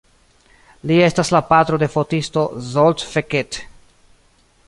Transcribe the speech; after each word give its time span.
Li 0.91 0.95
estas 1.07 1.29
la 1.35 1.41
patro 1.49 1.79
de 1.83 1.91
fotisto 1.97 2.47
Zsolt 2.71 3.05
Fekete. 3.13 3.67